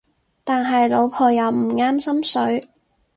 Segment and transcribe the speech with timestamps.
[0.43, 2.67] 但係老婆又唔啱心水